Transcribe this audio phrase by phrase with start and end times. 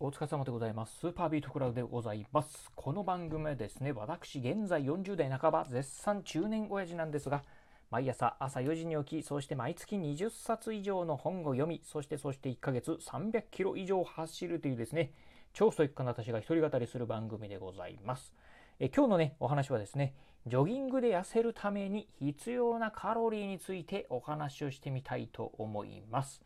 [0.00, 0.98] お疲れ様でございます。
[0.98, 2.68] スーパービートクラウドでございます。
[2.74, 7.44] この番組はですね、私、現在40代半ば、絶賛中年親父なんですが、
[7.92, 15.12] 毎朝朝4時に起き、そして毎月20冊以上の本を読み、そしてそして1ヶ月300キロ以上走るというですね、
[15.52, 18.34] 超ストイックな私が一人語りする番組でございます。
[18.80, 20.16] え今日のね、お話はですね、
[20.48, 26.42] ジョギングで痩せるために必要なカロリーについてお話をしてみたいと思います。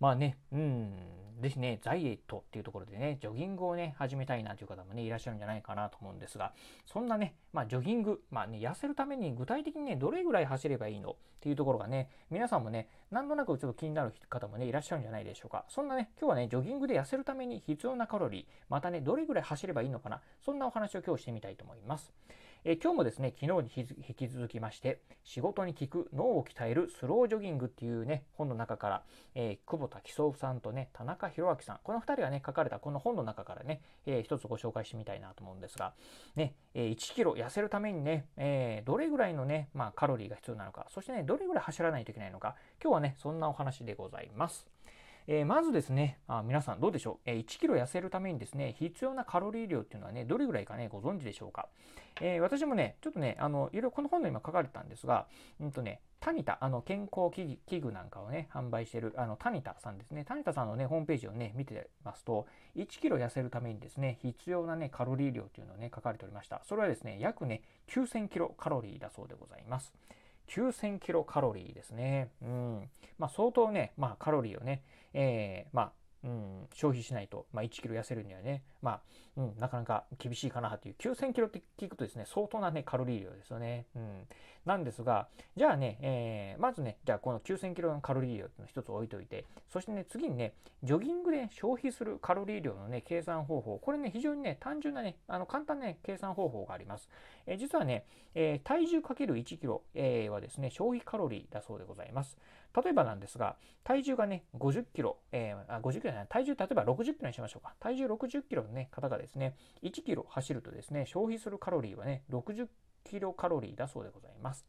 [0.00, 0.92] まあね、うん、
[1.40, 6.52] ぜひね、ダイエットっていうところでね、ジョギングをね、始めたいなという方もね、いらっしゃるんじゃないかなと思うんですが、
[6.84, 11.10] そんなね、まあ、ジョギング、まあね、痩せるために具体的にね、どれぐらい走ればいいの？
[11.10, 15.66] っていうところがね、皆さんもね、なんとなくちょっと気になる方もね、いらっしゃるんじゃないでしょうか。
[15.68, 22.10] そんなね、今日はね、ジョギングで痩せるために必要なカロリー、またね、どれぐらい走ればいいのかな、そんなお話を今日してみたいと思います。
[22.66, 29.02] え今日もですね、昨日に引き続きまして、仕事に効く脳を鍛えるスロージョギングっていうね、本の中から、
[29.34, 35.92] えー、久保田喜夫さんとね、田中宏明さん、この2人がね、書かれたこの本の中からね、えー、一つご紹介してみたいなと思うんですが、
[36.36, 44.73] ね、えー、1キロ痩せるためにね、えどれぐらいのね、まあ、カロリーが必要なのか、そしてね、どれぐらい走らないといけないのか、今日はね、そんなお話でございます。
[45.26, 51.68] えー、まずですねあ、皆さんどうでしょう、えー、1キロ痩せるためにですね、必要なカロリー量っていうのはね、どれぐらいかね、ご存知でしょうか？
[52.20, 55.26] えー、私もね、ちょっとね、あの、いろいろこの本の今書かれてたんですが、
[55.60, 60.24] うんとね、タニタ、あの、健康器具なんかをね、販売している、あの、タニタさんですね。
[60.24, 66.62] タニタさんのね、ホームページをね、見てますと、1キロ痩せるためにですね、必要なね、カロリー量っていうのをね、書かれておりました。
[66.64, 69.92] それはですね、約ね、9000キロカロリーだそうでございます。
[70.48, 72.30] 9000キロカロリーですね。
[72.42, 72.90] うん。
[73.18, 75.92] まあ、相当ね、まあ、カロリーをね、えー、まあ、
[76.24, 79.00] うん、消費しないと、まあ、1キロ痩せるにはね、まあ、
[79.36, 83.86] うん、なかなか厳しいかなという、9000キロって聞くとですね、相当なね、カロリー量ですよね。
[83.94, 84.26] うん。
[84.64, 97.10] なんですが、じゃあね、えー、まずね、じゃあこの9000キロのカロリー量っていうのを一つ置いといて、そしてね、次にね、ジョギングで消費するカロリー量のね、計算方法、これね、非常にね、単純なね、あの、簡単なね、計算方法があります。
[97.46, 102.38] えー、実はね、えー、体重かける1キロ、えー、はですね、消費カロリーだそうでございます。
[102.74, 107.74] 例えばなんですが、体重がね、50キロ、えー、あ50キロじゃない、体重例えば60キロにしましょうか。
[107.78, 112.66] 体重60キロの、ね、方がですね、1キロ走るとですね、消費するカロリーはね、60
[113.04, 114.66] キロカロリーだそうでございます。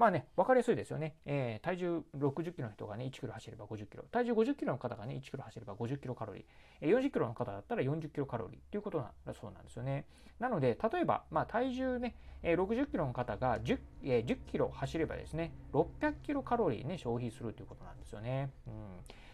[0.00, 1.14] まあね、分かりやすいですよね。
[1.26, 4.04] えー、体重60キロの人がね、1キロ走れば50キロ。
[4.04, 6.44] 体重50キロの方がね、1キロ走れば50キロカロリー。
[6.80, 10.06] えー、40キロの方だったら40キロカロリーということなだそうなんですよね。
[10.38, 18.48] なので、例えば、まあ、体重ね、えー、60キロの方が 10,、えー、10キロ走ればですね、600キロカロリーね、消費するということなんですよね。
[18.66, 18.72] うん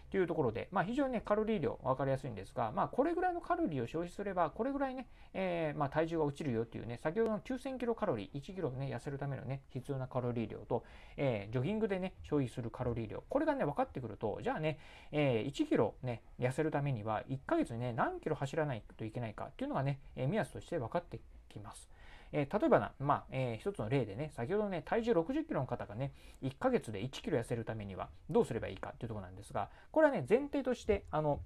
[0.09, 10.83] というところで、まあ、非常にね、カロリー量分かりやすいんですが、まあ、これぐらいのカロリーを消費すれば、これぐらいね、えー、まあ、体重が落ちるよっていうね、先ほどの9000キロカロリー、1キロね、痩せるためのね、必要なカロリー量と、
[11.17, 14.79] えー、ジョギングでね、消費するカロリー量、これがね、分かってくると、じゃあね、
[15.11, 21.19] えー、1キロね、痩せるためには、1ヶ月にね、何キロ走らないといけないかっていうのがね、え目安として分かって
[21.49, 21.89] きます。
[22.31, 26.11] えー、例えばな、まあ、えー、一つの例でね、先ほどね、体重60キロの方がね、
[26.43, 31.39] 1ヶ月で1キロ痩せるためにはどうすればいいかっていうところなんですが、これはね、前提として、あの、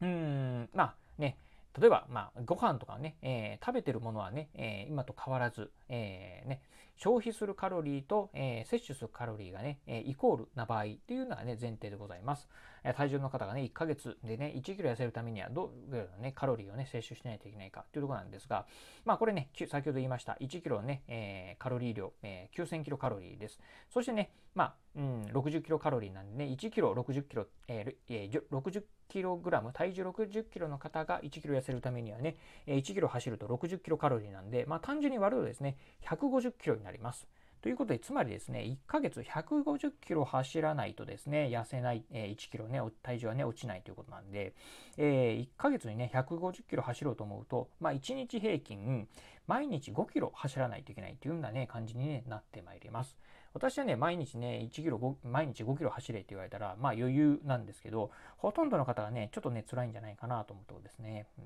[0.00, 1.38] うーん、まあね、
[1.80, 6.62] 例えば、まあ、ご飯とかね、えー、食べてるものはね、えー、今と変わらず、えー、ね、
[6.98, 12.48] 消費するカロリーと、え摂取するカロリーがね、えイコールな場合っていうのがね、前提でございます。
[12.82, 18.66] え体重の方がね、1ヶ月でね、1キロ痩せるためにはどういうね、カロリーをね、摂取しないといけないかっていうところなんですが、
[19.04, 23.60] まあこれね、先ほど言いました、1キロね、えカロリー量、え9000キロカロリーです。
[23.90, 32.36] そしてね、まあ、うん、60キロカロリーなんでね、1キロ60キロ、えー、60キログラム、体重60キロの方が1キロ痩せるためにはね、
[32.66, 37.28] 1キロ走ると60キロカロリーなんで、まあ単純に割るとですね、150キロになります。
[37.62, 44.52] ということで、つまりですね、1ヶ月150キロ走らないとですね、痩せない、えー、1キロね、体重はね、落ちないということなんで、
[44.96, 49.08] えー、1ヶ月にね、150キロ走ろうと思うと、まあ、1日平均、
[49.46, 53.16] 毎日5キロ走らないといけないというようなね、感じに、ね、なってまいります。
[53.54, 61.26] 私はね、毎日ね、1キロ、毎日5キロ走れって言われたら、まあ余裕なんですけど、ほとんどの方がね、ちょっとね、辛いんじゃないかなと思うとですね。
[61.38, 61.44] うん、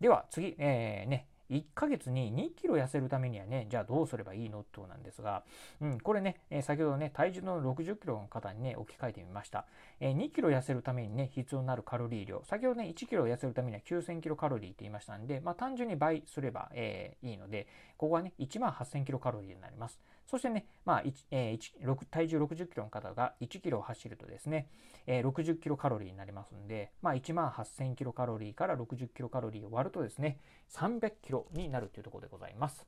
[0.00, 5.44] では、次、えー、ね、1ヶ月に2キロ痩せるためにはね、じゃあどうすればいいのってことなんですが、
[5.80, 9.66] うん、これね、えー、先ほどね、体重の60キロの方にね、置き換えてみました。
[10.00, 17.66] えー、2キロ痩せるためにね、必要になるカロリー量、先ほどね、1キロ痩せるためには9000キロカロリーって言いましたんで、まあ単純に倍すれば、えー、いいので、
[18.02, 20.00] ここはね、1万8000キロカロリーになります。
[20.26, 24.66] そしてね、まあ1えー、1体重60キロの方が1キロを走るとですね、
[25.06, 30.40] えー、60キロカロリーになりますんで、まあ、1万8000キロカロリーから60キロカロリーを割るとですね、
[30.72, 32.84] 300キロになるというところでございます。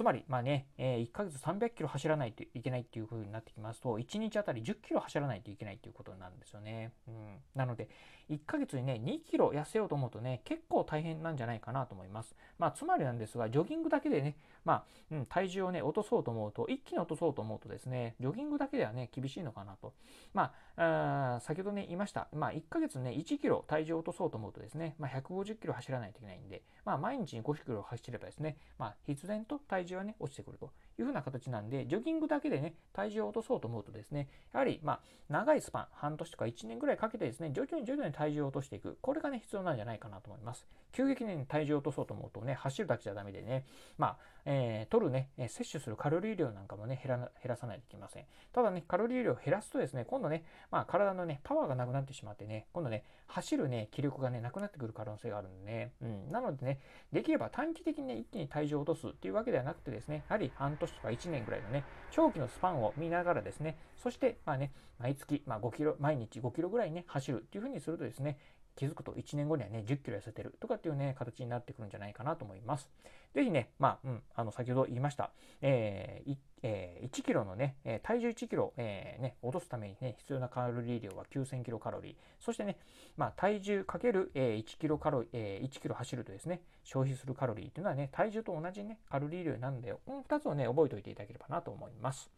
[0.00, 6.92] つまり、まあね、えー、1ヶ月300キロ走らないといけないっていう風になってきますと、1日あたり10キロ走らないといけないということになるんですよね。
[7.06, 7.14] うん、
[7.54, 7.90] なので、
[8.30, 12.34] 1ヶ月にね、2キロ痩せようと思うとね、結構大変なんじゃないかなと思います。
[12.58, 19.92] まあ、つまりなんですが、ジョギングだけでね、まあ、うん、体重をね、落とそうと思うと、一気に落とそうと思うとですね、ジョギングだけではね、厳しいのかなと。
[20.32, 22.28] まあ、あ先ほどね、言いました。
[22.32, 38.98] まあ、1ヶ月ね、1キロ体重を落とそうと思うとですね、まあ、150キロ走らないといけないんで、まあ、毎日に5キロ走ればですね、まあ、必然と体重重はね、落ちてくるというふうな形なんで、ジョギングだけでね、体重を落とそうと思うとですね、やはり、まあ、長いスパン、半年とか1年ぐらいかけてですね、徐々に徐々に体重を落としていく。
[39.00, 40.66] これがね、必要なんじゃないかなと思います。
[40.92, 43.64] 急激に体重を落とそうと思うとね、走るだけじゃダメでね、
[43.96, 48.24] まあ、えー、取るね、摂取するカロリー量なんかもね、減ら減らさないといけません。
[48.52, 56.80] ただね、カロリー量を減らすとですね、今度ね、まあ、体のね、パワーがなくなってしまってね、今度ね、走るね、気力がね、なくなってくる可能性があるんでね、うん、なのでね、
[57.12, 68.38] できれば短期的にね、一気に体重を落とすっていうわけではななくてですね、やはり半年とか1年ぐらいのね、長期のスパンを見ながらですね、そして、まあね、毎月、まあ、5キロ、毎日5キロぐらいね、走るっていうふうにするとですね、
[68.80, 72.88] 気づくと1年後にはね、10キロ痩せてるとかっていうね、形になってくるんじゃないかなと思います。
[73.34, 82.14] ぜひね、まあ、うん、あの、先ほど言いました、えーえー、1キロのね、体重1キロ、えー、ね、落とすためにね、必要なカロリー量は9000キロカロリー。
[82.40, 82.78] そしてね、
[83.18, 92.30] まあ、体重かける、えー、1キロカロリー、えー、1キロ走るとですね、消費するカロリーっていうのはね、体重と同じね、カロリー量なんで、この2つをね、覚えておいていただければなと思います。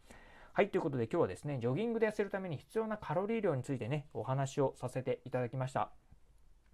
[0.51, 5.89] はい、ということで今日はですね、ジョギングで痩せるために必要なカロリー量についてね、お話をさせていただきました。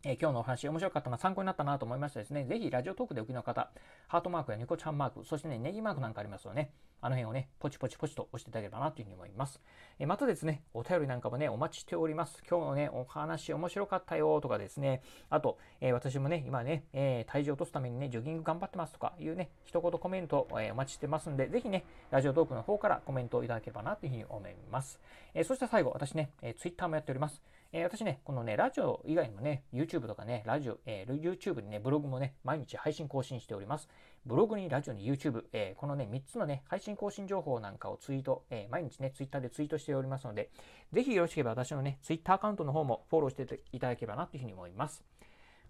[0.04, 3.70] え、今日のお話面白かったな、参考になったなと思いましたですね、ぜひラジオトークでお聞きの方、
[4.08, 6.72] ハートマークやニコちゃんマーク、そしてね、ネギマークなんかありますよね。
[7.02, 9.62] あの辺をね、ポチポチポチと押していただければなというふうに思います。
[10.00, 12.44] え、またですね、お便りなんかもね、お待ちしております。
[12.50, 25.00] 今日のね、お話面白かったよとかですね、あと、えー、私もね、今ね、え体重を落とすためにね、ジョギング頑張ってますとかいうね、一言コメント、えお待ちしてますんで、ぜひね、ラジオトークの方からコメントをいただければなというふうに思います。
[25.34, 27.42] えそして最後、私ね、え Twitter もやっております。
[27.72, 33.88] え、私ね、このね、ラジオ以外にもね、YouTube とかね、ラジオ、えー、YouTube にね、ブログもね、毎日配信更新しております。
[34.26, 40.50] ブログにラジオに YouTube、えー、このね、3つのね、配信更新情報なんかをツイート、えー、毎日ね、Twitter でツイートしておりますので、
[40.92, 45.04] ぜひよろしければ私のね、Twitter アカウントの方もフォローしていただければなというふうに思います。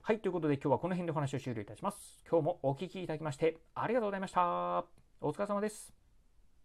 [0.01, 2.24] はい、ということで今日はこの辺でお話を終了いたします。
[2.30, 4.86] 今日もお聴きいただきましてありがとうございました。
[5.22, 5.99] お疲れ様です。